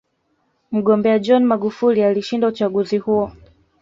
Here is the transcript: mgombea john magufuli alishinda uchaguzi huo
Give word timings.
mgombea 0.71 1.19
john 1.19 1.43
magufuli 1.45 2.03
alishinda 2.03 2.47
uchaguzi 2.47 2.97
huo 2.97 3.31